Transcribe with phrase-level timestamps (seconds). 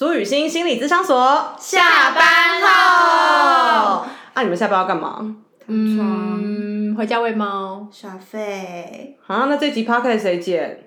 [0.00, 2.24] 苏雨欣心理咨商所下班
[2.62, 5.36] 后，啊，你们下班要干嘛？
[5.66, 7.86] 嗯，回家喂猫。
[7.92, 9.18] 耍废。
[9.26, 10.84] 啊，那这集 p o c a s 谁剪？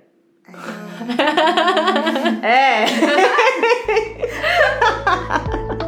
[2.42, 2.88] 哎，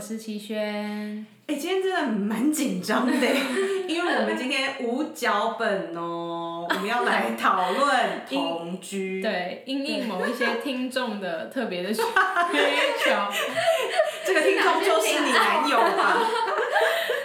[0.00, 1.26] 我是齐轩。
[1.46, 3.12] 哎、今天真的蛮紧张的，
[3.86, 9.20] 因为我们今天无脚本哦，我们要来讨论同居。
[9.22, 13.10] 对，因应某一些听众的特别的需求，
[14.24, 16.16] 这个听众就是你男友吧？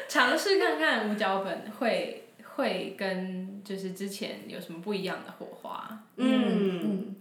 [0.09, 5.98] 尝试看看无脚本会会跟就是之前有什么不一样的火花。
[6.17, 7.15] 嗯，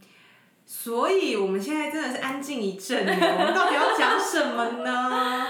[0.67, 5.47] 所以我们现在真的是安静一阵哦， 我们到底要讲什么呢？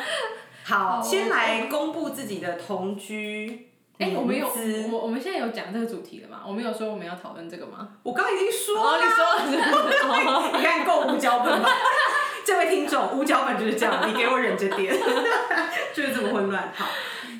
[0.64, 4.48] 好，先来公布自己的同居哎、我们有
[4.90, 6.42] 我我们现在有讲这个主题了吗？
[6.44, 7.90] 我们有说我们要讨论这个吗？
[8.02, 9.46] 我刚刚已经说哦，了
[10.58, 11.70] 你看够无脚本吧？
[12.44, 14.94] 这位听众，无脚本就是这样， 你给我忍着点，
[15.94, 16.72] 就是这么混乱。
[16.74, 16.86] 好，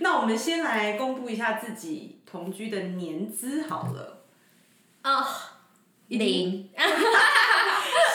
[0.01, 4.23] 那我们先来公布一下自己同居的年资好了。
[5.03, 5.27] 啊，
[6.09, 6.71] 零，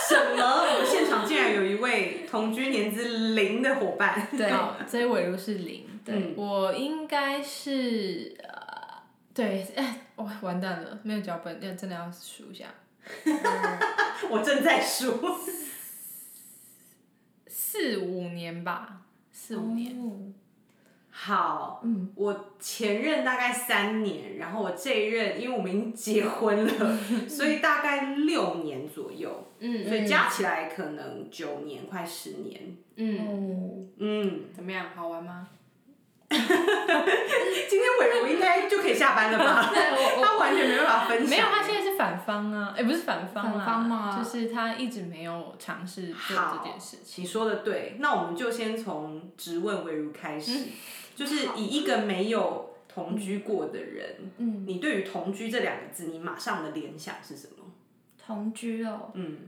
[0.08, 0.44] 什么？
[0.44, 4.28] 我们现场竟然有一位同居年资零的伙伴。
[4.38, 6.34] 对， 好，这尾如是零，对。
[6.36, 9.02] 我应该是呃，
[9.34, 12.68] 对，哎，哇，完蛋了，没有脚本，要真的要数一下，
[14.30, 15.20] 我正在数。
[17.48, 19.96] 四五年吧，四五年，
[21.22, 21.84] 好，
[22.16, 32.78] 我前任大概三年，然后我这一任，因为我们已经结婚了， 所以大概六年左右，嗯所以加起来可能九年，快十年。
[32.96, 34.86] 嗯，哦，嗯，怎么样？
[34.96, 35.50] 好玩吗？
[36.30, 36.40] 今
[37.80, 39.64] 天伟如应该就可以下班了吧？
[40.24, 41.30] 他完全没办法分享。
[41.30, 47.24] 没有，他现在是反方啊，哎，不是反方反方吗就是他一直没有尝试做好这件事情。
[47.24, 50.68] 你说的对，那我们就先从直问伟如开始，
[51.20, 57.66] 就是以一个没有同居过的人，嗯，你对于同居这两个字，你马上的联想是什么？
[58.18, 59.40] 同居哦，嗯，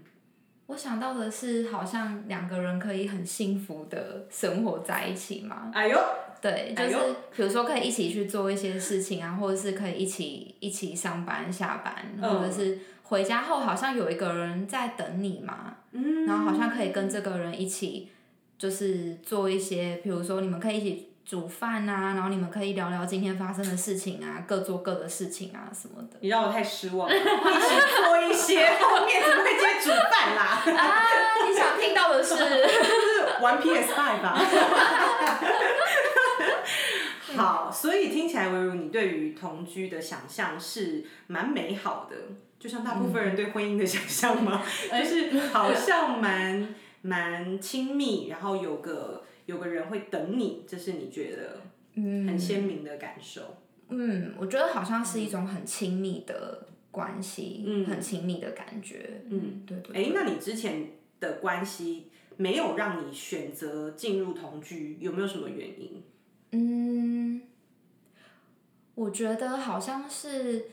[0.65, 5.71] 我想到的是，好像两个人可以很幸福的生活在一起嘛。
[5.73, 5.97] 哎呦，
[6.41, 6.97] 对，就是
[7.33, 12.29] 比如说可以一起去做一些事情啊，或者是可以一起一起上班下班，嗯。
[12.29, 18.09] 或者是回家后好像有一个人在等你嘛，嗯，然后好像可以跟这个人一起，
[18.57, 26.17] 就是做一些，比如说你们可以一起煮饭啊，然后你们可以聊聊今天发生的事情啊，各做各的事情啊什么的。
[26.19, 30.59] 你让我太失望了，一起做一些，后面怎么会接煮饭啦？
[30.77, 31.01] 啊，
[31.47, 32.35] 你想听到的是？
[32.43, 34.37] 是玩 PS Five 吧？
[37.37, 42.17] 好，所以听起来，唯如你对于同居的想象是蛮美好的，
[42.59, 44.61] 就像大部分人对婚姻的想象吗？
[44.91, 51.61] 就是好像蛮蛮亲密，然后有个有个人会等你，这是你觉得
[51.95, 53.57] 很鲜明的感受。
[53.89, 59.21] 嗯，我觉得好像是一种很亲密的关系，嗯很亲密的感觉。
[59.29, 62.07] 嗯，对对哎、那你之前的关系
[62.37, 66.03] 没有让你选择进入同居，有没有什么原因？
[66.51, 67.41] 嗯，
[68.95, 70.65] 我觉得好像是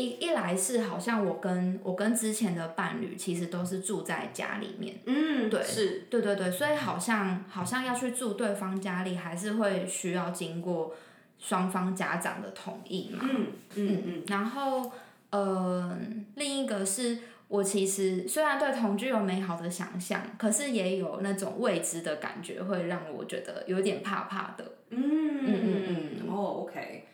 [0.00, 10.94] 一一来是好像我跟我跟之前的伴侣其实都是住在家里面，嗯，对是，对对对，所以好像好像要去住对方家里，还是会需要经过
[11.38, 13.20] 双方家长的同意嘛。
[13.22, 13.46] 嗯。
[13.76, 14.90] 嗯嗯，然后，
[15.30, 15.96] 呃，
[16.34, 17.18] 另一个是
[17.48, 24.64] 我其实虽然对同居有美好的想象，可是也有那种未知的感觉，会让我觉得有点怕怕的。
[24.90, 25.00] 嗯
[25.46, 27.04] 嗯嗯嗯，哦，OK，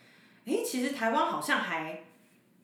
[0.47, 2.01] 哎、其实台湾好像还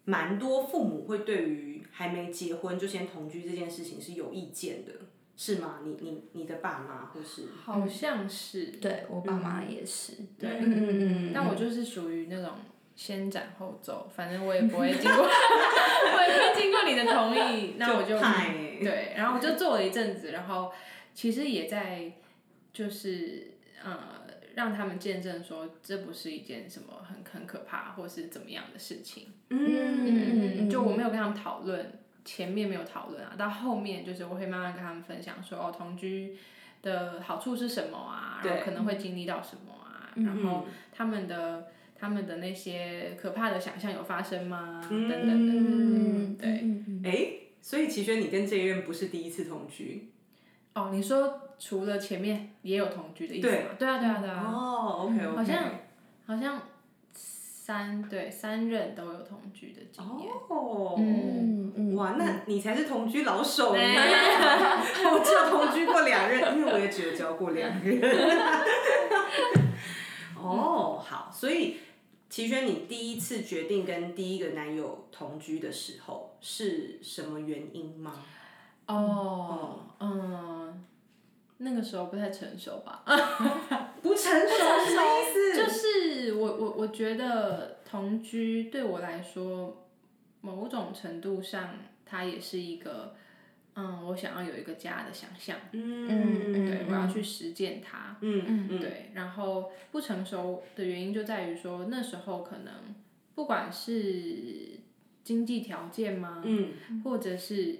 [0.05, 4.93] 蛮多父母会对于还没结婚就先同居这件事情是有意见的，
[5.37, 5.81] 是吗？
[5.85, 10.15] 你你你的爸妈或是好像是，对我爸妈也是。
[10.39, 12.53] 对嗯嗯嗯但我就是属于那种
[12.97, 18.19] 先斩后奏，反正我也不会经过， 我也不会经过你的同意，那我就
[18.83, 20.73] 对，然后我就做了一阵子，然后
[21.15, 22.13] 其实也在
[22.73, 23.53] 就是
[23.85, 24.22] 呃
[24.55, 31.93] 让他们见证说这不是一件什么很很可怕或是怎么样的事情，嗯嗯就我没有跟他们讨论，
[32.25, 36.37] 前面没有讨论啊，到后面就是我会慢慢跟他们分享说哦同居
[36.83, 41.69] 的好处是什么啊，然后对可能会经历到什么啊，嗯然后他们的。
[41.95, 44.85] 他们的那些可怕的想象有发生吗？
[44.91, 46.51] 嗯等等等等嗯，对。
[46.61, 47.29] 嗯嗯哎，
[47.61, 50.11] 所以齐轩，你跟这一任不是第一次同居
[50.75, 53.57] 哦，你说除了前面也有同居的意思吗？
[53.79, 54.51] 对啊，对啊，对啊。
[54.53, 55.65] 哦，OK OK，好像
[56.27, 56.61] 好像
[57.15, 60.29] 三对三任都有同居的经验。
[60.49, 63.81] 哦，嗯嗯，哇，那你才是同居老手呢！
[63.81, 64.75] 哎
[65.09, 68.01] 我只有同居过两任，因为我也只有交过两任。
[70.37, 71.77] 哦，好，所以
[72.29, 78.13] 齐轩，你第一次决定跟第一个男友同居的时候是什么原因吗？
[78.89, 80.85] 哦，嗯，
[81.63, 83.03] 那个时候不太成熟吧？
[84.03, 84.57] 不成熟
[84.87, 85.57] 什么意思？
[85.57, 89.87] 就是我我我觉得同居对我来说，
[90.41, 91.75] 某种程度上，
[92.05, 93.15] 它也是一个，
[93.77, 102.73] 嗯，我想要有一个家的想象，嗯对，我要去实践它，嗯嗯对，然后不成熟的原因就在于说那时候可能
[103.35, 104.81] 不管是
[105.23, 107.79] 经济条件吗，嗯，或者是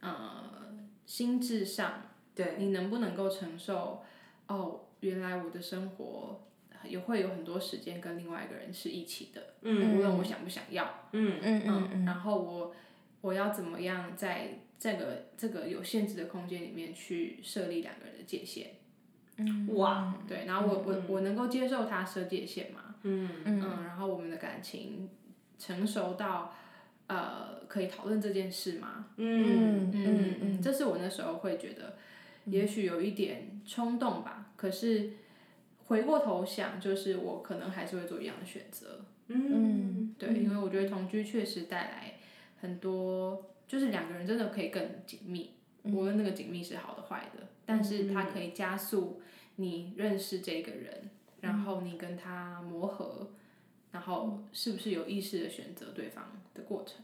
[0.00, 0.74] 呃
[1.06, 2.09] 心智上，
[2.42, 4.02] 对，你能不能够承受？
[4.46, 6.40] 哦，原来我的生活
[6.84, 12.74] 也会有很多时间跟另外一个人是一起的，嗯无论我想不想要，嗯嗯嗯嗯，然后我
[13.20, 18.70] 我要怎么样在这个这个有限制的空间里面去设立两个人的界限？
[19.74, 22.94] 哇，对，然后我我我能够接受他设界限嘛？
[23.02, 25.08] 嗯嗯，然后我们的感情
[25.58, 26.54] 成熟到
[27.06, 29.06] 呃可以讨论这件事吗？
[29.16, 31.96] 嗯嗯嗯嗯，这是我那时候会觉得，
[32.46, 34.52] 也许有一点冲动吧。
[34.56, 35.12] 可是
[35.86, 39.04] 回过头想，就是我可能还是会做一样的选择。
[39.28, 42.14] 嗯对，因为我觉得同居确实带来
[42.60, 45.50] 很多，就是两个人真的可以更紧密，
[45.84, 49.22] 无论那个紧密是好的坏的，但是它可以加速
[49.56, 51.10] 你认识这个人，
[51.40, 53.30] 然后你跟他磨合，
[53.92, 56.96] 然后是不是有意识的选择对方的过程。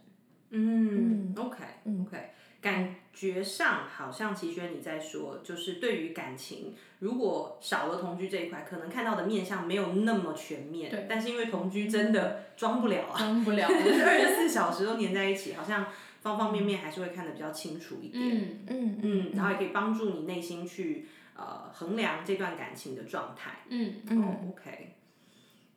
[0.50, 1.64] 嗯，OK
[2.02, 2.30] OK，
[2.60, 10.90] 感觉上好像齐轩你在说，就是对于感情，如果少了同居这一块，可能看到的面相没有那么全面。
[10.90, 13.68] 对但是因为同居真的装不了啊，装不了。
[13.68, 15.86] 就是二十四小时都黏在一起，好像
[16.22, 18.22] 方方面面还是会看得比较清楚一点。
[18.22, 21.06] 嗯嗯嗯，然后也可以帮助你内心去
[21.36, 23.60] 呃衡量这段感情的状态。
[23.68, 24.94] 嗯哦，OK，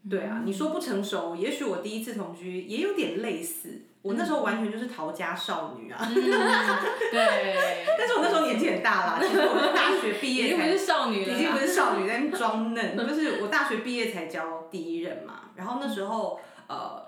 [0.10, 3.81] 对啊，你说不成熟，也许我第一次同居也有点类似。
[4.01, 11.34] 我那时候完全就是逃家少女啊， 嗯对，但是我那时候年纪很大啦，其实我是大学毕业才经不是少女了。
[11.34, 15.50] 已经不是少女在装嫩，就是我大学毕业才交第一任嘛。
[15.56, 17.06] 然后那时候呃，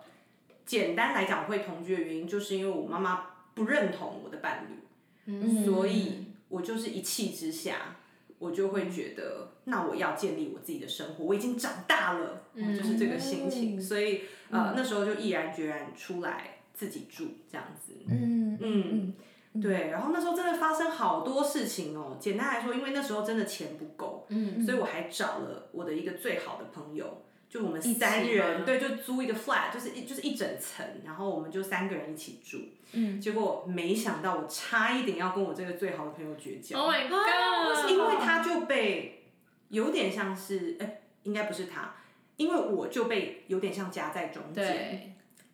[0.65, 4.83] 简单来讲，我会同居的原因，就是因为我妈妈不认同我的伴侣，
[5.27, 7.95] 嗯所以我就是一气之下，
[8.37, 13.81] 我就会觉得，那我要建立我自己的生活，我已经长大了，嗯就是这个心情。
[13.81, 17.93] 所以呃，那时候就毅然决然出来自己住这样子。
[18.09, 22.17] 嗯嗯，对，然后那时候真的发生好多事情哦。
[22.19, 32.57] 简单来说，因为那时候真的钱不够，嗯所以我还找了我的一个最好的朋友，就我们三人，吗对，就租一个 flat，就是一就是一整层，然后我们就三个人一起住。
[32.93, 36.79] 嗯，结果没想到我差一点要跟我这个最好的朋友绝交。
[36.79, 37.91] ，Oh my god！
[37.91, 39.25] 因为他就被
[39.69, 41.93] 有点像是，哎、应该不是他，
[42.37, 45.10] 因为我就被有点像夹在中间，对，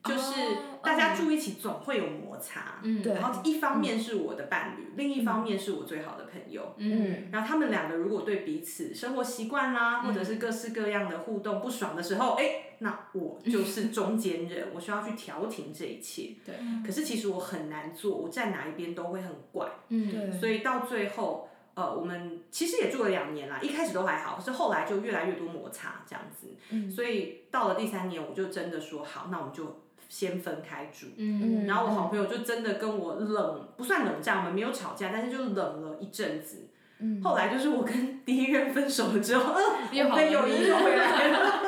[0.08, 3.04] 就是哦大家住一起总会有摩擦，嗯。
[3.04, 3.14] 对。
[3.14, 6.74] 然后一方面是我的伴侣，另一方面是我最好的朋友。
[6.78, 7.28] 嗯。
[7.32, 16.36] 然后他们两个如果对彼此生活习惯啦，或者是各式各样的互动不爽的时候，哎，那我就是中间人，我需要去调停这一切。
[16.46, 19.68] 对，可是其实我很难做，我站哪一边都会很怪。
[19.90, 20.10] 嗯。
[20.10, 26.56] 对，所以到最后，呃，我们其实也住了两年啦，一开始都还好，可是后来就越来越多摩擦这样子。
[26.70, 26.90] 嗯。
[26.90, 31.08] 所以到了第三年，我就真的说好，那我们就先分开住。
[31.18, 36.68] 嗯然后我好朋友就真的跟我冷，不算冷战，我们没有吵架，但是就冷了一阵子。
[37.00, 39.64] 嗯后来就是我跟第一任分手了之后，嗯，
[39.96, 41.62] 又好了我们友谊又回来了。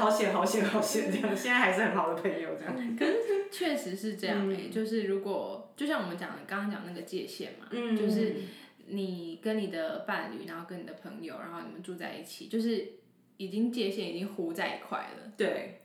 [0.00, 1.12] 好险，好险，好险！
[1.12, 2.74] 这样，现在还是很好的朋友，这样。
[3.52, 8.36] 确实是这样诶、就是如果就像我们讲的，刚刚讲那个界限嘛，嗯就是
[8.86, 12.92] 你跟你的伴侣，然后跟你的朋友，然后你们住在一起，就是
[13.36, 15.32] 已经界限已经糊在一块了。
[15.36, 15.82] 对，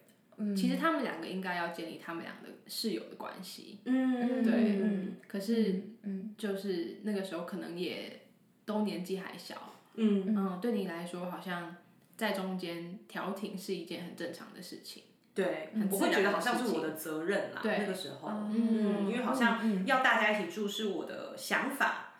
[0.55, 8.21] 其实他们两个应该要建立他们俩的室友的关系，嗯，对嗯可是嗯就是那个时候可能也
[8.65, 10.35] 都年纪还小，嗯。
[10.35, 11.75] 嗯，对你来说好像
[12.17, 15.03] 在中间调停是一件很正常的事情。
[15.33, 17.59] 对很，我会觉得好像是我的责任啦。
[17.61, 17.77] 对。
[17.79, 22.13] 那个时候，嗯嗯，因为好像要大家一起住是我的想法，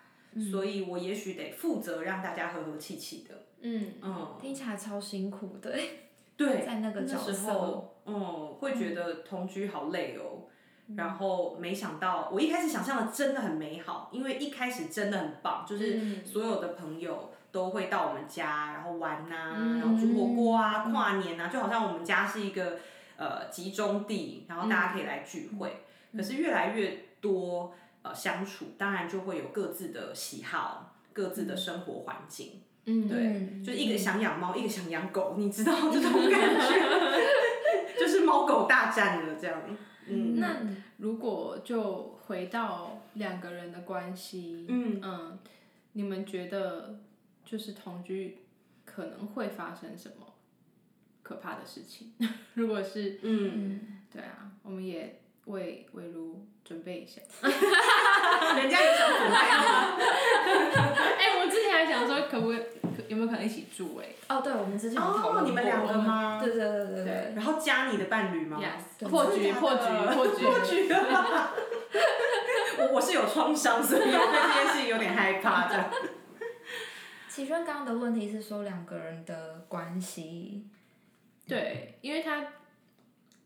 [0.51, 3.45] 所以我也许得负责让大家和和气气的。
[3.61, 3.93] 嗯。
[4.01, 5.77] 嗯，听起来超辛苦的，
[6.35, 10.47] 对，在那个角时，候，嗯，会觉得同居好累哦。
[10.95, 22.77] 然后没想到，我一开始想象的真的很美好，因为一开始真的很棒，就是所有的朋友都会到我们家，然后玩呐、然后煮火锅啊，跨年啊，就好像我们家是一个
[23.17, 25.83] 呃集中地，然后大家可以来聚会。
[26.15, 32.61] 可是越来越多呃相处，当然就会有各自的喜好，各自的生活环境。
[32.85, 36.85] 嗯，对，就是一个想养猫，一个想养狗，你知道这种感觉，
[37.99, 39.61] 就是猫狗大战了这样。
[40.07, 40.57] 嗯，那
[40.97, 45.39] 如果就回到两个人的关系，嗯
[45.93, 46.99] 你们觉得
[47.45, 48.39] 就是同居
[48.83, 50.33] 可能会发生什么
[51.23, 52.13] 可怕的事情？
[52.55, 57.21] 如果是，嗯，对啊，我们也为为如准备一下。
[58.55, 59.97] 人家有想准备吗？
[61.17, 62.59] 哎、我之前还想说，可不可以
[62.94, 66.39] 可有没有可能一起住、哎哦，对，我们之前有讨哦，你们两个吗？
[66.43, 69.83] 对对对对对，然后加你的伴侣吗，yes，破局，破局，
[70.13, 71.51] 破局，破局啊！
[72.77, 75.91] 我我是有创伤，所以我对这件事情有点害怕的。
[77.29, 80.67] 启轩刚刚的问题是说两个人的关系，
[81.47, 82.45] 对，因为他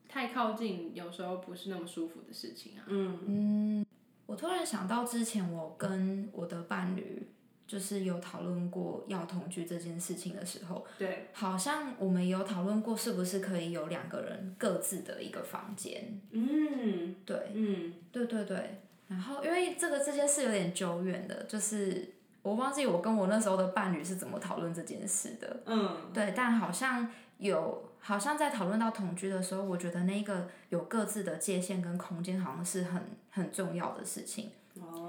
[0.08, 2.86] 太靠近，有时候不是那么舒服的事情啊。
[2.88, 3.86] 嗯嗯
[4.28, 7.32] 我突然想到之前我跟我的伴侣
[7.70, 17.16] 就是有讨论过要同居这件事情的时候，对，好像我们有讨论过是不是可以有两个人各自的一个房间，嗯。
[17.24, 17.94] 对，嗯。
[18.12, 25.62] 对对对，然后因为这个这件事有点久远的，就是我忘记我跟我那时候的伴侣是怎么讨论这件事的。
[25.68, 25.96] 嗯。
[26.12, 27.08] 对，但好像
[27.38, 34.50] 有，好像在讨论到同居的时候，我觉得那个有各自的界限跟空间，好像是很很重要的事情。
[34.82, 35.06] 哦。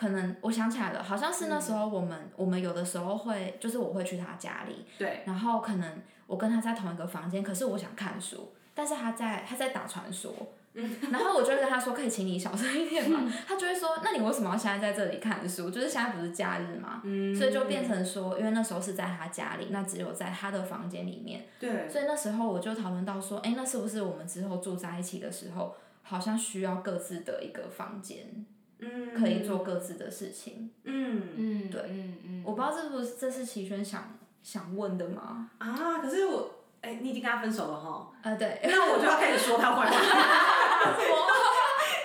[0.00, 10.32] 可能我想起来了，好像是那时候我们、我们有的时候会，就是我会去他家里，对，然后可能我跟他在同一个房间，可是我想看书，但是他在他在打传说，
[10.72, 13.30] 然后我就会跟他说，可以请你小声一点吗？
[13.46, 15.68] 他就会说，那你为什么要现在在这里看书？
[15.68, 17.02] 就是现在不是假日吗？
[17.36, 28.46] 所以就变成说，因为那时候是在他家里，那只有在他的房间里面，对，所以那时候我就讨论到说，哎，那是不是我们之后住在一起的时候，好像需要各自的一个房间，
[28.80, 30.70] 嗯可以做各自的事情？
[30.84, 31.22] 嗯。
[31.36, 31.80] 嗯，对。
[31.88, 35.50] 嗯嗯，我不知道这不是这是齐轩想想问的吗？
[35.58, 39.90] 啊，可是我哎，你已经跟他分手了哈，呃，对，那我就要开始说他坏话。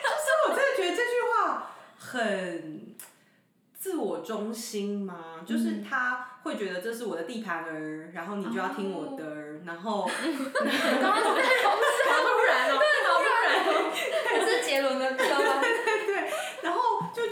[0.03, 2.96] 就是我真的觉得这句话很
[3.77, 10.65] 自我中心吗，就是他会觉得这是我的地盘儿，然后你就要听我的儿，然后 刚
[11.01, 12.75] 刚好突然哦，
[13.08, 13.91] 好突然哦，
[14.27, 15.24] 这是杰伦的歌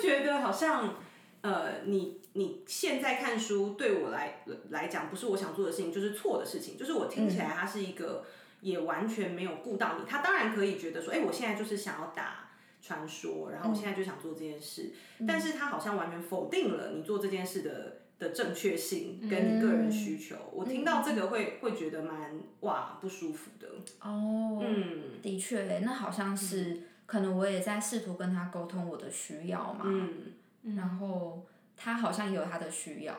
[0.04, 0.96] 觉得好像，
[1.42, 8.26] 呃，你你现在看书对我来来讲不是我想做的事情，就是错的事情，就是我听起来它是一个
[8.62, 10.06] 也完全没有顾到你。
[10.08, 14.92] 他当然可以觉得说，哎，我现在就是想要打传说，然后我现在就想做这件事，
[15.28, 17.98] 但是他好像完全否定了你做这件事的。
[18.20, 23.68] 的正确性跟你个人需求，我听到这个会会觉得蛮哇不舒服的。
[24.00, 30.34] 哦，嗯的确，那好像是可能我也在试图跟他沟通我的需要嘛，嗯，
[30.76, 31.46] 然后
[31.76, 33.16] 他好像也有他的需要，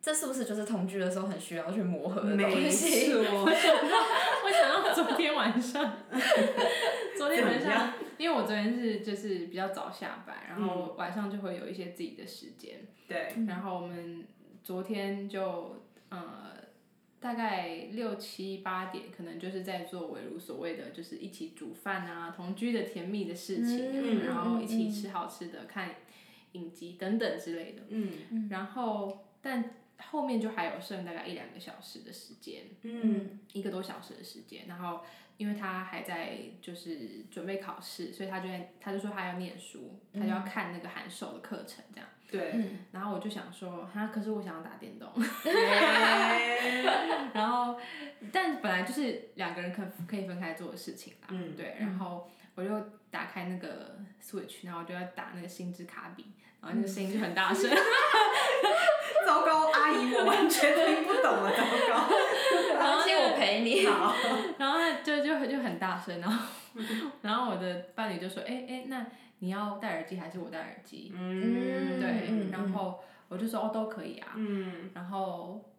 [0.00, 3.12] 这是不是就是同居的时候很需要去磨合的东没西？
[3.12, 3.20] 错。
[3.44, 5.92] 我想到昨天晚上，
[7.18, 14.24] 昨天晚上，因为我昨天是就是比较早下班，然后晚上就会有一些自己的时间，对，然后我们
[14.62, 16.52] 昨天就呃
[17.26, 25.96] 大概六七八点，可能就是在做围如所谓的就是一起煮饭啊，同居的甜蜜的事情，嗯然后一起吃好吃的，看
[26.52, 28.48] 影集等等之类的，嗯。
[28.48, 33.40] 然后但后面就还有剩大概一两个小时的时间，嗯。
[33.52, 35.00] 一个多小时的时间，然后
[35.36, 42.08] 因为他还在就是准备考试，所以他就在他就说他要念书，他就要看那个函授的课程这样。
[42.30, 42.54] 对，
[42.92, 45.08] 然后我就想说，哈，可是我想要打电动，
[45.44, 46.82] 哎
[47.32, 47.78] 然后
[48.32, 52.68] 但本来就是两个人可可以分开做的事情啦，嗯对，然后我就
[53.10, 56.26] 打开那个 Switch，然后我就要打那个星之卡比，
[56.60, 57.70] 然后那个声音就很大声，
[59.26, 62.08] 糟糕，阿姨，我完全听不懂了，糟糕。
[62.78, 63.86] 然后请我陪你。
[63.86, 64.14] 好，
[64.58, 66.46] 然后他就就就很大声，然后
[67.22, 69.04] 然后我的伴侣就说，哎哎，那
[69.40, 71.12] 你要戴耳机还是我戴耳机？
[71.14, 74.90] 嗯，对，嗯然后我就说哦都可以啊，嗯。
[74.94, 75.72] 然后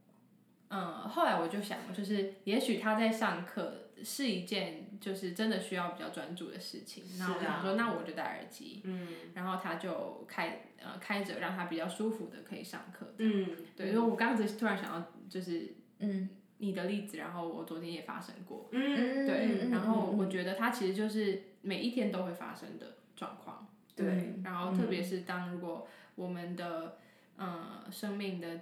[0.69, 9.07] 嗯，后来我就想，就是也许他在上课是一件就是真的需要比较专注的事情，那我想说，那我就戴耳机，嗯。
[9.33, 13.13] 然后他就开呃开着让他比较舒服的可以上课。
[13.17, 16.29] 嗯，对，因为我刚才是突然想到就是嗯。
[16.59, 26.97] 你的例子，然后我昨天也发生过，嗯，对，然后我觉得它其实就是每一天都会发生的状况，对，然后特别是当如果我们的
[27.35, 28.61] 呃生命的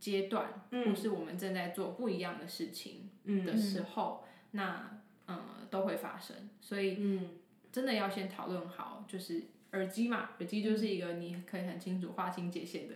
[0.00, 3.10] 阶段，或是我们正在做不一样的事情
[3.46, 5.38] 的时候，那呃
[5.70, 7.28] 都会发生，所以嗯。
[7.72, 12.94] 真的要先讨论好，就是耳机嘛，耳机就是一个你可以很清楚划清界限的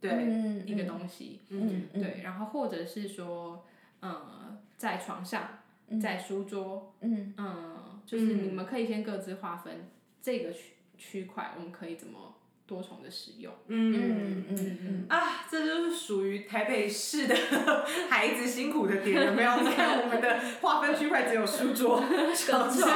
[0.00, 1.86] 对，嗯一个东西，嗯。
[1.92, 2.02] 嗯。
[2.02, 3.64] 对，然后或者是说，
[4.00, 5.60] 呃，在床上，
[6.02, 7.32] 在书桌，嗯。
[7.36, 9.88] 嗯，就是你们可以先各自划分
[10.26, 12.34] 这个区区块，我们可以怎么
[12.66, 13.54] 多重的使用。
[13.68, 17.36] 嗯嗯嗯嗯啊，这就是属于台北市的
[18.10, 19.56] 孩子辛苦的点，有没有？
[19.60, 22.02] 你看我们的划分区块只有书桌、
[22.34, 22.90] 床床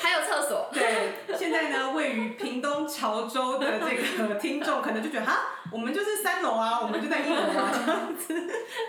[0.00, 8.34] 还有厕所，对，现在呢，位于屏东潮州的这个听众可能就觉得哈，我们就是三楼啊，我们就在一楼啊，这样子，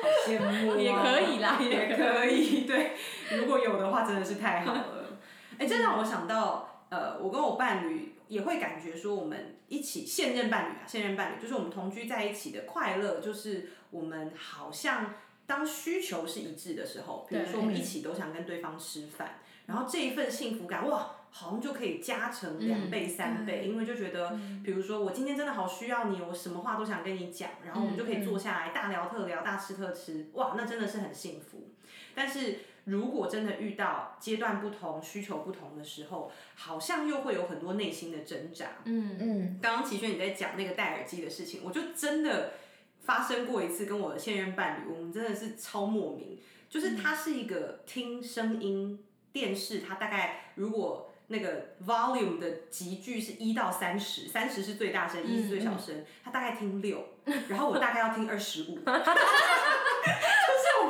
[0.02, 0.78] 好羡慕、啊。
[0.80, 2.62] 也可以啦也可以。
[2.62, 2.94] 对，
[3.38, 5.20] 如果有的话，真的是太好了。
[5.60, 15.14] 哎、这让我想到，呃，我跟我伴侣也会感觉说，我们一起现任伴侣啊，现任伴侣就是我们同居在一起的快乐，就是我们好像
[15.48, 21.16] 当需求是一致的时候，比如说我们一起都想跟对方吃饭，然后这一份幸福感，哇！
[21.34, 31.70] 好像就可以加成两倍、三倍，因为就觉得，比如说我今天真的好需要你，我什么话都想跟你讲，然后我们就可以坐下来大聊特聊、大吃特吃，哇，那真的是很幸福。
[32.14, 38.68] 但是如果真的遇到阶段不同、需求不同的时候，好像又会有很多内心的挣扎。
[38.86, 42.54] 嗯嗯刚刚齐轩你在讲那个戴耳机的事情，我就真的
[43.02, 57.06] 发生过一次，跟我的现任伴侣，我们真的是超莫名，就是他是一个听声音电视，他大概如果那个 volume 的集距是一到三十，三十是最大声，一是最小声，他大概听六，
[57.48, 58.80] 然后我大概要听二十五。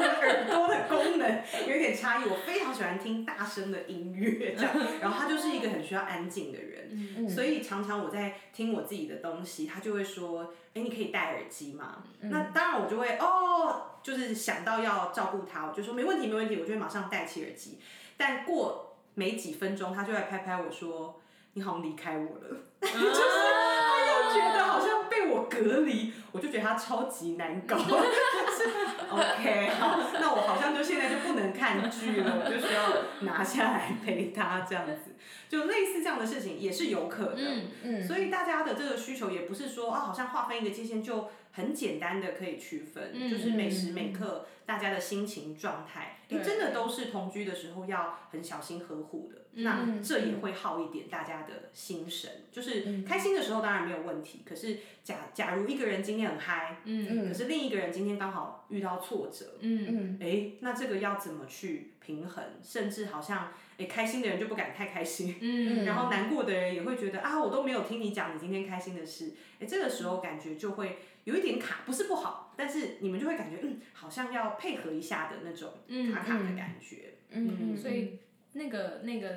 [0.02, 17.80] 耳朵的功能有一点差异，我非常喜欢听大声的音乐，这样， 然后他就是一个很需要安静的人，嗯所以常常我在听我自己的东西，他就会说：“哎、你可以戴耳机吗？”那当然我就会哦，就是想到要照顾他，我就说没问题，没问题，我就会马上戴起耳机。
[18.18, 21.22] 但过没几分钟，他就会拍拍我说
[21.54, 22.58] ：“你好像离开我了。
[22.82, 27.78] ”就是他又觉得好像被我隔离，我就觉得他超级难搞。
[27.82, 28.70] 就是
[29.10, 35.12] OK，好，那我好像就现在就不能看剧了，我就需要拿下来陪他这样子，
[35.50, 37.38] 就类似这样的事情也是有可能。
[37.38, 49.41] 嗯嗯所以大家的这个需求也不是说啊，好像划分一个界限就很简单的可以区分，嗯就是每时每刻大家的心情状态，诶对真的都是同居的时候要很小心呵护的。
[49.54, 49.64] 嗯。
[49.64, 59.86] 那这也会耗一点大家的心神，就是开心的时候当然没有问题，可是假假如一个人今天很嗨，嗯可是另一个人今天刚好遇到挫折，嗯。
[59.90, 62.44] 嗯哎，那这个要怎么去平衡？
[62.64, 65.86] 甚至好像，哎，开心的人就不敢太开心，嗯。
[65.86, 75.74] 然后难过的人也会觉得啊，我都没有听你讲你今天开心的事，哎，这个时候感觉就会有一点卡，不是不好，但是你们就会感觉嗯，好像要配合一下的那种
[76.14, 77.16] 卡卡的感觉。
[77.30, 78.20] 嗯，所以
[78.54, 79.30] 那个那个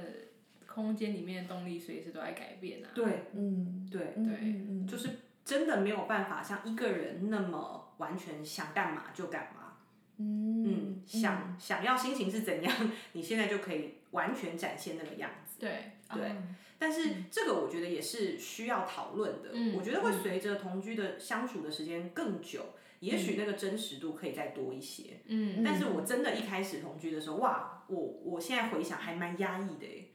[0.66, 2.88] 空间里面的动力随时都在改变啊。
[2.94, 5.08] 对嗯对，嗯对嗯就是
[5.44, 9.76] 真的没有办法像一个人那么完全想干嘛就干嘛。
[10.18, 12.72] 嗯嗯，想想要心情是怎样，
[13.12, 15.58] 你现在就可以完全展现那个样子。
[15.58, 16.30] 对对，
[16.78, 19.50] 但是这个我觉得也是需要讨论的。
[19.52, 22.66] 嗯我觉得会随着同居的相处的时间更久，
[23.00, 25.18] 也许那个真实度可以再多一些。
[25.26, 30.10] 嗯但是我真的一开始同居的时候，哇，我我现在回想还蛮压抑的诶。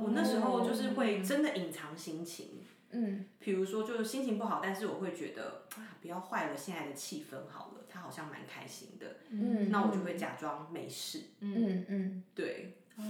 [0.00, 11.24] 我那时候就是会真的隐藏心情，嗯比如说就是心情不好，但是我会觉得啊，不要坏了现在的气氛好了，他好像蛮开心的，嗯，那我就会假装没事。
[11.40, 12.22] 嗯嗯。
[12.34, 13.02] 对，哎，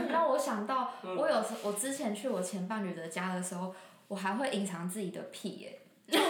[0.00, 3.74] 你让我想到， 我有时我之前去我前伴侣的家的时候，
[4.06, 5.80] 我还会隐藏自己的屁耶
[6.12, 6.22] 我还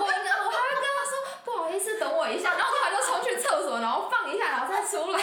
[0.00, 1.12] 会跟他说
[1.44, 5.20] 不好意思，等我一下，然后他就冲去厕所，然后放一下，然后再出来。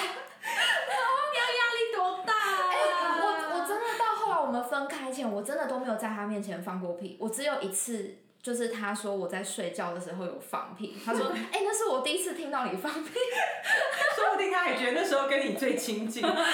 [1.58, 2.34] 压力多大
[2.70, 3.18] 哎、啊？
[3.22, 3.24] 我
[3.56, 8.18] 我真的到后来我们分开前，我真的都没有在他面前放过屁，我只有一次。
[8.46, 13.10] 就是他说我在睡觉的时候有放屁，他说： “哎、那是我第一次听到你放屁。
[14.16, 16.22] 说不定他也觉得那时候跟你最亲近。
[16.30, 16.46] 好荒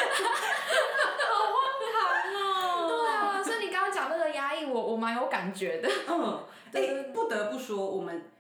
[1.92, 5.90] 唐哦对啊，所以你刚刚讲那个压抑，我我蛮有感觉的。
[6.08, 8.32] 嗯，哎、对不得不说，我们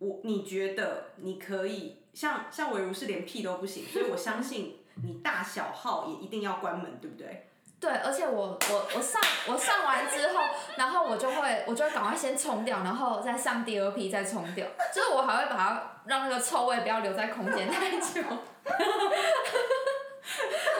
[0.00, 7.46] 我你觉得你可以像像伟如是连屁都不行，所以我相信你大小号也一定要关门，对不对？
[7.86, 10.40] 对，而且我我我上我上完之后，
[10.74, 17.98] 然后我就会我就会赶快先冲掉，然后再上第二批再冲掉，就是我还会把它让那个臭味不要留在空间太久。
[18.66, 18.74] 然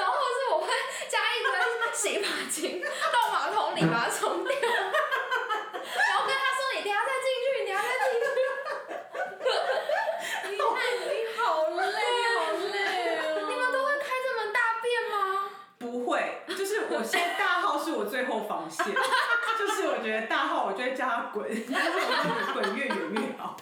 [0.04, 0.66] 后是我会
[1.08, 1.48] 加一堆
[1.94, 8.26] 洗发精到马桶里把它冲掉，然后跟他说你等一下再进去，你等一下再进去。
[10.50, 10.66] 你看
[10.98, 11.06] 你
[11.38, 11.38] 好
[11.70, 12.02] 累，
[12.34, 12.76] 好累
[13.14, 13.20] 哦。
[13.48, 15.14] 你们都会开这门大便吗？
[15.78, 18.84] 不会，就是我现在大号是我最后防线，
[19.58, 23.56] 就是我觉得大号我就会叫他滚，就是我觉得滚越远越好。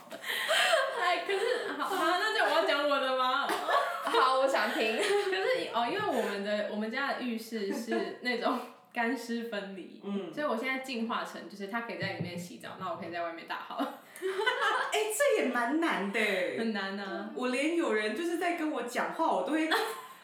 [1.00, 3.46] 哎，可是好，好，那就我要讲我的吗？
[4.06, 4.96] 好，我想听。
[5.02, 8.60] 可是哦，因为我们的我们家的浴室是那种
[8.92, 13.76] 干湿分离，嗯所以我现在进化成就是他可以在里面洗澡，那我可以在外面大号，
[14.22, 14.98] 哎、
[15.36, 16.58] 这也蛮难的欸。
[16.58, 17.30] 很难啊。
[17.34, 19.68] 我连有人就是在跟我讲话，我都会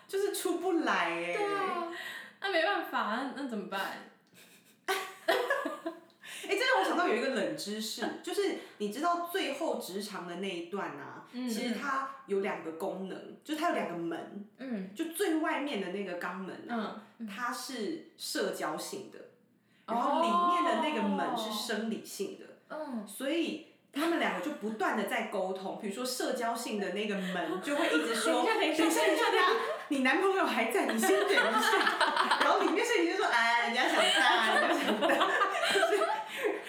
[0.07, 1.35] 就是出不来哎。
[1.37, 1.89] 对啊，
[2.41, 4.07] 那没办法，那那怎么办？
[6.49, 19.19] 哎、这让我想到有一个冷知识，就是你知道最后直肠的那一段啊，嗯其实它有两个功能，就是它有两个门，嗯，就最外面的那个肛门啊，它是社交性的，
[19.87, 23.67] 然后里面的那个门是生理性的，嗯，所以。
[23.93, 29.47] 他们两个就不断的在沟通，比如说社交性的那个门 就会一直说，等一下等一下等一下，等一下，
[29.89, 31.43] 你男朋友还在，你先等一下。
[32.41, 35.09] 然后里面是你就说，哎，人家想大，人家想大，
[35.75, 36.05] 就是，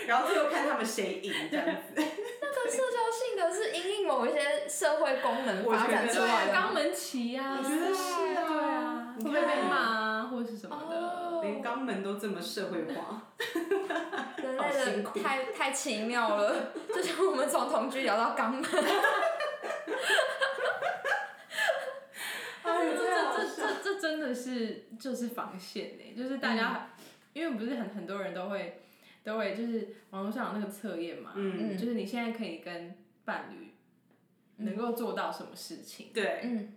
[0.07, 1.93] 然后最后看他们谁赢这样子。
[1.95, 6.53] 那个社交性格是因应某一些社会功能发展出来的。
[6.53, 10.95] 肛门期啊，我觉得是啊对你会被骂啊，或者是什么的？
[10.97, 13.23] 哦连肛门都这么社会化，
[14.37, 18.63] 人类的太太奇妙了， 就像我们从同居聊到肛门。
[22.61, 26.91] 哎这这这这这真的是就是防线呢，就是大家，
[27.33, 28.80] 因为不是很很多人都会
[29.23, 33.73] 都会就是网络上有那个测验嘛，嗯，就是你现在可以跟伴侣
[34.57, 36.73] 能够做到什么事情，对，嗯，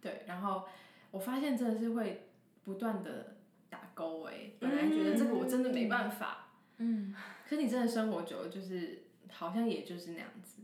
[0.00, 0.64] 对，然后
[1.10, 2.28] 我发现真的是会
[2.64, 3.36] 不断的
[3.68, 7.14] 打勾哎，本来觉得这个我真的没办法，嗯。
[7.48, 10.60] 可是你真的生活久了，就是好像也就是那样子，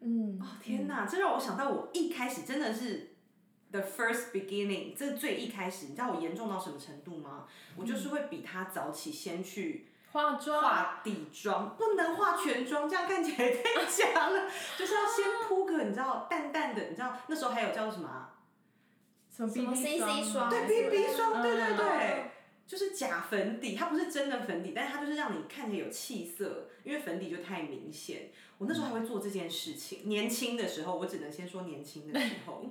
[0.00, 0.38] 嗯。
[0.40, 3.14] 哦天哪，这让我想到我一开始真的是
[3.70, 7.46] the first beginning，这最一开始，你知道我严重到什么程度吗？
[7.76, 10.60] 我就是会比他早起先去化妆。
[10.62, 18.38] 化底妆，不能化全妆，这样看起来太假了， 就是要先铺个你知道淡淡的，你知道那时候还有叫什么啊、
[19.34, 22.30] 什么什么 BB CC 霜对 BB 霜，对对嗯对。
[22.66, 28.30] 就是假粉底，它不是真的粉底，但是它就是让你看起来有气色，因为粉底就太明显。
[28.58, 32.64] 我那时候还会做这件事情，年轻的时候，我只能先说年轻的时候，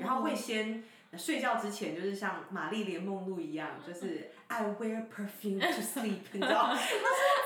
[0.00, 0.82] 然后会先
[1.16, 6.76] 睡觉之前，就是像玛丽莲梦露一样，就是 I wear perfume to sleep，你知道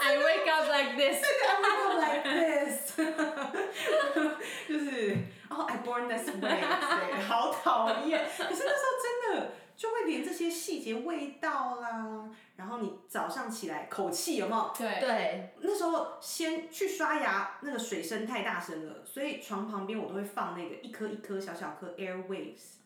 [0.03, 1.23] I wake up like this。
[1.25, 2.97] I wake up like this，
[4.69, 5.17] 就是
[5.49, 8.23] 哦、i born this way，对，好讨厌。
[8.37, 14.71] 可是那时候真的就会连这些细节，味道啦，然后你早上起来口气有没有？
[14.77, 22.78] 对，对，那时候先去刷牙，那个水声太大声了，所以床旁边我都会放那个一颗一颗小小颗 Airwaves，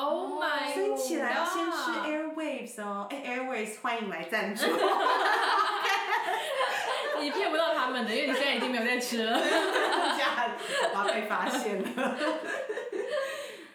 [0.00, 4.64] Oh my， 所以起来要先吃 Airwaves 哦，哎 Airwaves 欢迎来赞助。
[7.20, 9.36] 你骗不到他们的，因为你现在已经没有在吃了。
[10.16, 10.54] 家
[10.94, 12.16] 我要被发现了，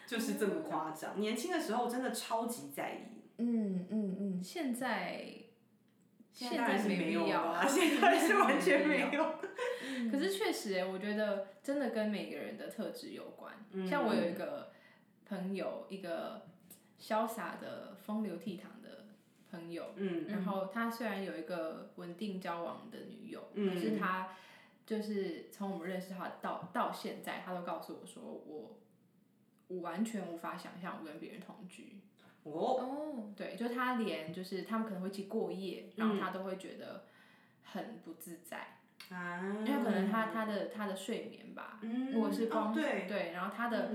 [0.07, 1.19] 就是这么夸张。
[1.19, 5.25] 年轻的时候真的超级在意，嗯嗯嗯，现在
[6.31, 9.25] 现在是没没有啊，现在是完全没有。
[10.09, 13.51] 可是确实欸，我觉得真的跟每个人的特质有关。
[13.85, 14.71] 像我有一个
[15.27, 16.45] 朋友，一个
[16.99, 19.05] 潇洒的、风流倜傥的
[19.51, 24.35] 朋友，嗯然后他虽然有一个稳定交往的女友，嗯可是他
[24.85, 28.77] 就是从我们认识他到到现在，他都告诉我说，我
[29.67, 31.99] 我完全无法想象我跟别人同居。
[32.43, 37.05] 哦，哦，对，就他连就是他们可能会一起过夜，然后他都会觉得
[37.63, 43.91] 很不自在，啊，因为可能他他的他的睡眠吧，嗯如果是光、哦对然后他的、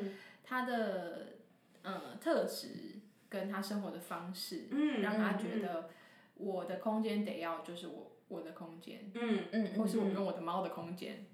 [0.48, 1.34] 他的
[1.82, 5.90] 呃特质跟他生活的方式，嗯让他嗯觉得
[6.36, 11.26] 我的空间得要就是我我的空间，嗯嗯或是我跟我的猫的空间，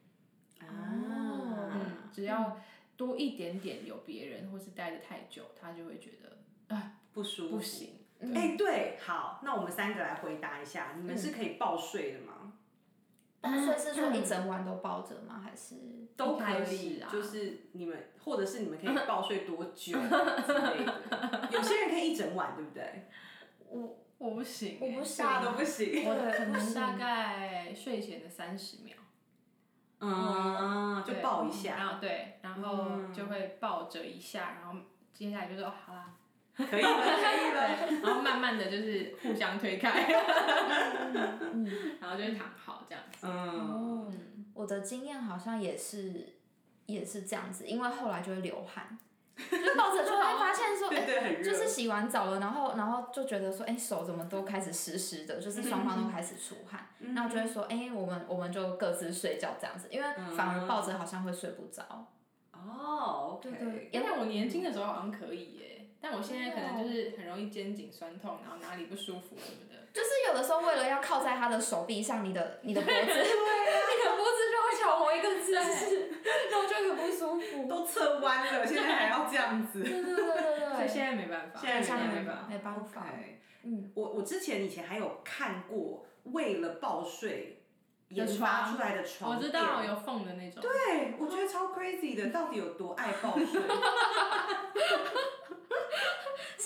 [0.59, 2.61] 啊，嗯，只要
[2.97, 6.77] 多一点点有别人或是待的太久，他就会觉得
[7.13, 7.63] 不舒服不。
[7.63, 7.91] 行。
[8.35, 12.34] 哎，对，好，那我们三个来回答一下，你们是可以报税的吗？
[13.45, 15.41] 抱睡是说一整晚都抱着吗？
[15.45, 15.75] 还是
[16.17, 21.49] 都可以始，啊就是你们，或者是你们可以抱睡多久之类的。
[21.53, 23.09] 有些人可以一整晚，对不对？
[23.69, 26.05] 我我不行、我不欸行大家都不行。
[26.07, 28.97] 我可能大概睡前的三十秒，
[30.01, 34.81] 嗯，就抱一下，然后对，然后嗯就会抱着一下，然后
[35.13, 36.15] 接下来就说、哦、好啦，
[36.71, 38.01] 可以了，可以了。
[38.03, 40.09] 然后慢慢的就是互相推开，
[42.01, 43.27] 然后就会躺好这样子。
[43.27, 44.13] 嗯，哦，
[44.55, 46.35] 我的经验好像也是
[46.87, 48.97] 也是这样子，因为后来就会流汗，
[49.37, 57.15] 就抱着就会发现说，哎、对对，就是洗完澡了，然后然后就觉得说，哎、手怎么都开始湿湿的，就是双方都开始出汗，嗯。
[57.15, 62.07] 那我就会说，哎、我们我们就各自睡觉这样子，因为反而抱着好像会睡不着。
[62.53, 65.74] 哦对对，因为我年轻的时候好像可以耶，
[66.05, 69.75] 但我现在可能就是很容易肩颈酸痛，然后哪里不舒服什么的。
[69.91, 76.11] 就是有的时候为了要靠在他的手臂上，你的你的脖子， 你的脖子就会朝某一个姿势，
[76.51, 77.65] 然后就很不舒服。
[77.67, 79.83] 都侧弯了，现在还要这样子。
[79.83, 83.07] 对对对对对， 所以现在没办法，现在没没办法没办法。
[83.63, 87.63] 嗯，我我之前以前还有看过为了报税
[88.11, 90.61] 研发出来的床我知垫道有缝的那种。
[90.61, 93.63] 对，我觉得超 crazy 的，到底有多爱抱睡？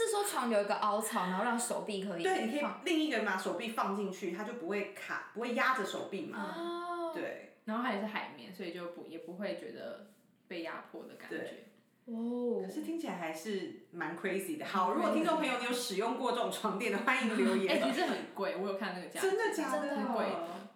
[0.05, 2.81] 是说床有一个凹槽，然后让手臂可以对，你可以放。
[2.85, 6.55] 另一个人把手臂放进去，它就不会卡，不会压着手臂嘛。
[6.57, 10.11] 哦，对，然后它也是海绵，所以就不也不会觉得
[10.47, 11.65] 被压迫的感觉。
[12.07, 14.65] 哦可是听起来还是蛮 crazy 的。
[14.65, 17.93] 好，如果听众朋友你有使用过这种床垫的，欢迎留言哎、言。
[17.93, 19.29] 其实很贵，我有看那个价格。
[19.29, 19.81] 真的假的？
[19.81, 20.27] 真的很贵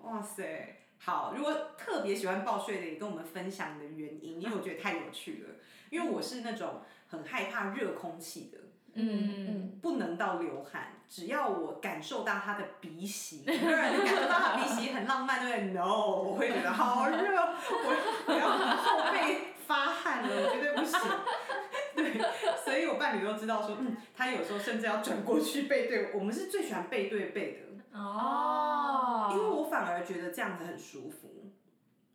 [0.02, 0.76] 哇塞！
[0.98, 5.54] 好，如果特别喜欢抱睡的，也跟我们分享你的原因，因为我觉得太有趣了。
[5.88, 8.58] 因为我是那种很害怕热空气的，
[8.94, 20.98] 嗯嗯，不能到流汗，只要我感受到他的鼻息， 很多人感受到他鼻息很浪漫，对不对？No，我会觉得好热，我我要后背发汗了，我绝对不行。
[21.96, 22.20] 对，
[22.64, 31.28] 所以我伴侣都知道说，嗯，他有时候甚至要转过去背对我，我们是最喜欢背对背的，哦，因为我反而觉得这样子很舒服。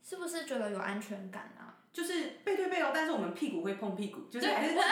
[0.04, 1.76] 是不是觉得有安全感啊？
[1.92, 4.86] 就是背对背哦，但是我们屁股会碰屁股，就是 还是知道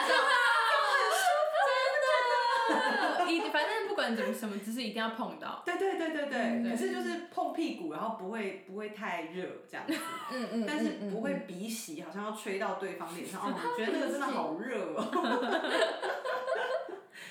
[3.28, 5.62] 一反正不管怎么什么姿势，一定要碰到。
[5.64, 9.94] 对对对对对，嗯可是就是碰屁股，然后不会不会太热这样子，
[10.32, 15.10] 嗯嗯但是不会鼻息，好像要吹到对方脸上，哦， 我觉得那个真的好热哦。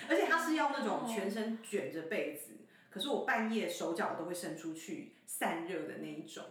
[0.08, 2.52] 而且他是要那种全身卷着被子，
[2.92, 6.44] 可是我半夜手脚都会伸出去散热的那一种，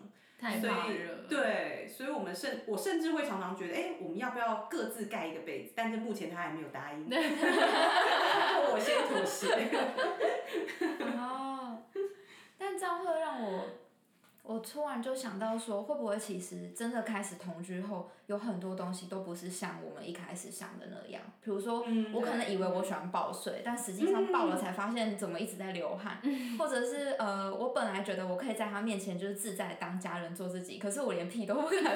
[0.45, 1.25] 太所以怕热了。
[1.27, 5.73] 对，所以我们甚我甚至会常常觉得，哎、我们要不要各自盖一个被子？
[5.75, 9.49] 但是目前他还没有答应， 我先妥协。
[11.17, 11.83] 哦，
[12.59, 13.65] 但这样会让我，
[14.47, 21.23] 我突然就想到说，会不会其实真的开始同居后，有很多东西都不是像我们一开始想的那样。
[21.43, 26.21] 比如说，嗯我可能以为我喜欢抱睡，但实际上抱了才发现怎么一直在流汗，
[26.59, 31.95] 或者是呃，我本来觉得我可以在他面前就是自在当家人做自己，可是我连屁都不敢 放。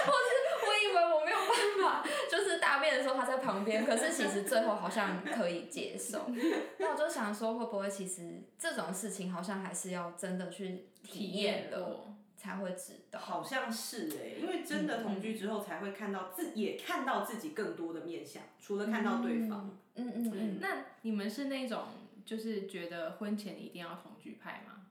[0.00, 0.30] 或是
[0.66, 1.48] 我以为我没有办
[1.84, 6.30] 法，就是大便的时候他在旁边，可是其实最后好像可以接受。
[6.78, 12.06] 那我就想说，会不会其实这种事情好像还是要真的去体验了。
[12.42, 13.20] 才会知道。
[13.20, 19.78] 好像是哎、因为真的同居之后才会看到自，也看到自己更多的面相，除了看到对方。
[19.94, 21.88] 嗯嗯嗯，那你们是那种
[22.24, 24.86] 就是觉得婚前一定要同居派吗？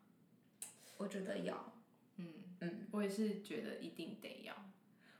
[0.98, 1.74] 我觉得要。
[2.18, 2.28] 嗯
[2.60, 4.54] 嗯，我也是觉得一定得要。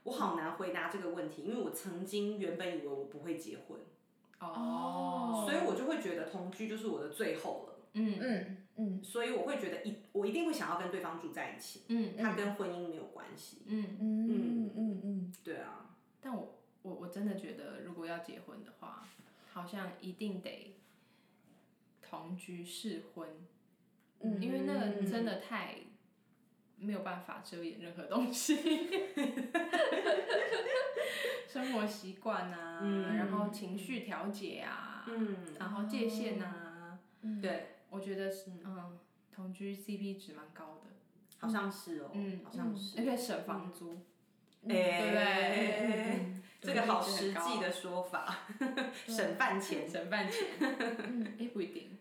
[0.04, 3.78] 我好难回答这个问题，因为我曾经原本以为我不会结婚，
[4.38, 5.46] 哦。
[5.48, 7.74] 所以我就会觉得同居就是我的最后了。
[7.94, 8.18] 嗯。
[8.20, 9.04] 嗯嗯。
[9.04, 13.58] 所以我会觉得一我一定会想要跟对方住在一起，嗯它跟婚姻没有关系。
[13.66, 14.70] 嗯，嗯嗯。
[14.74, 15.32] 嗯嗯。
[15.44, 19.06] 对啊，但我我我真的觉得，如果要结婚的话，
[19.52, 20.74] 好像一定得
[22.00, 23.28] 同居试婚，
[24.20, 25.74] 嗯，因为那个真的太
[26.80, 28.56] 没有办法遮掩任何东西。
[31.48, 36.98] 生活习惯啊，嗯然后情绪调节啊，嗯，然后界限啊，
[37.42, 38.98] 对，我觉得是嗯，
[39.34, 40.90] 同居 CP 值蛮高的，
[41.38, 42.96] 好像是哦，嗯好像是。
[42.98, 44.00] 也可以省房租，
[44.66, 46.26] 对？
[46.62, 48.38] 这个好实际的说法，
[49.08, 50.46] 省饭钱，省饭钱，
[51.40, 51.98] 哎，不一定，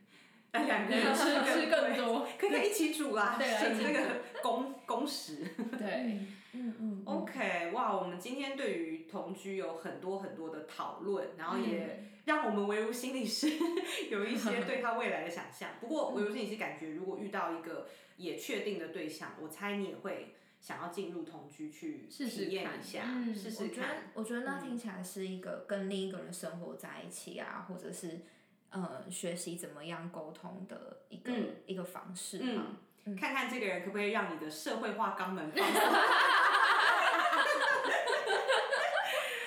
[0.52, 5.38] 那两个人吃吃更多，可以一起煮啦，对啊省那个 工工时。
[5.78, 6.20] 对，
[6.54, 13.52] 嗯嗯 OK，哇，我们今天对于同居有很多很多的讨论，然后也让我们唯如心理师
[14.10, 15.70] 有一些对他未来的想象。
[15.80, 23.88] 不过唯如心理师感觉，如果遇到一个也确定的对象，我猜你也会想要进入同居去试试体验看一下，嗯我觉得试试看。
[24.16, 28.22] 我觉得那听起来是一个跟另一个人生活在一起啊，或者是
[28.72, 31.32] 呃学习怎么样沟通的一个、
[31.66, 32.78] 一个方式嘛。
[33.06, 35.82] 嗯，看看这个人可不可以让你的社会化肛门放松。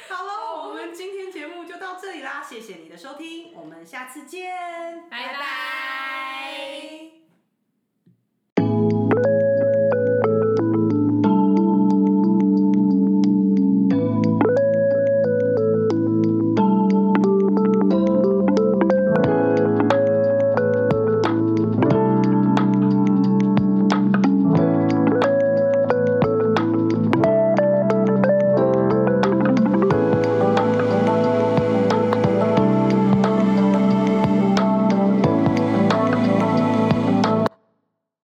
[0.08, 7.11] 好了，我们今天节目就到这里啦，谢谢你的收听，我们下次见，拜拜拜